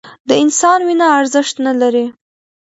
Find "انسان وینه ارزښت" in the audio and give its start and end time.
0.43-1.55